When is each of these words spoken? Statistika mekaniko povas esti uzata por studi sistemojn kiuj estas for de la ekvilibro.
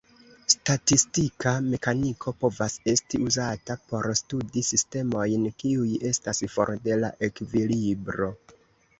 Statistika 0.51 1.51
mekaniko 1.65 2.31
povas 2.45 2.77
esti 2.93 3.19
uzata 3.25 3.75
por 3.91 4.07
studi 4.21 4.63
sistemojn 4.69 5.43
kiuj 5.65 5.91
estas 6.13 6.41
for 6.55 6.73
de 6.87 6.97
la 7.03 7.13
ekvilibro. 7.29 8.31